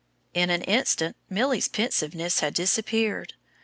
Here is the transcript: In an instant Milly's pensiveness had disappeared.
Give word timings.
In 0.33 0.49
an 0.49 0.63
instant 0.63 1.15
Milly's 1.29 1.67
pensiveness 1.67 2.39
had 2.39 2.55
disappeared. 2.55 3.35